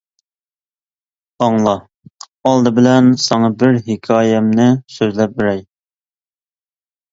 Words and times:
ئاڭلا، 1.45 1.73
ئالدى 2.15 2.73
بىلەن 2.79 3.11
ساڭا 3.27 3.53
بىر 3.61 3.79
ھېكايەمنى 3.91 4.67
سۆزلەپ 4.97 5.39
بېرەي. 5.39 5.65